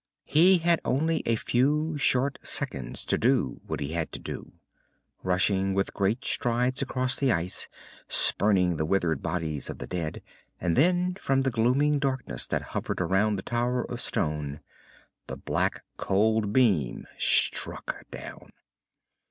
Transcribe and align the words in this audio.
He 0.25 0.57
had 0.57 0.81
only 0.83 1.21
a 1.27 1.35
few 1.35 1.95
short 1.95 2.39
seconds 2.41 3.05
to 3.05 3.19
do 3.19 3.61
what 3.67 3.79
he 3.79 3.89
had 3.89 4.11
to 4.13 4.19
do. 4.19 4.53
Rushing 5.21 5.75
with 5.75 5.93
great 5.93 6.25
strides 6.25 6.81
across 6.81 7.15
the 7.19 7.31
ice, 7.31 7.67
spurning 8.07 8.77
the 8.77 8.85
withered 8.87 9.21
bodies 9.21 9.69
of 9.69 9.77
the 9.77 9.85
dead.... 9.85 10.23
And 10.59 10.75
then, 10.75 11.13
from 11.21 11.41
the 11.41 11.51
glooming 11.51 11.99
darkness 11.99 12.47
that 12.47 12.63
hovered 12.73 12.99
around 12.99 13.35
the 13.35 13.43
tower 13.43 13.83
of 13.91 14.01
stone, 14.01 14.61
the 15.27 15.37
black 15.37 15.83
cold 15.97 16.51
beam 16.51 17.05
struck 17.19 18.09
down. 18.09 18.49